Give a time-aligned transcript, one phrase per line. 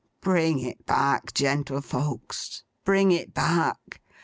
[0.19, 4.01] Bring it back, gentlefolks, bring it back!